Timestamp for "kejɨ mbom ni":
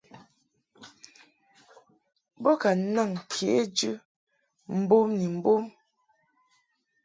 3.33-5.25